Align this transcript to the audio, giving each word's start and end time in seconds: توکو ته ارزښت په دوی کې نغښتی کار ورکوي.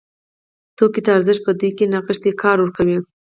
توکو 0.77 0.99
ته 1.05 1.09
ارزښت 1.17 1.41
په 1.45 1.51
دوی 1.59 1.71
کې 1.77 1.85
نغښتی 1.93 2.31
کار 2.43 2.57
ورکوي. 2.59 2.97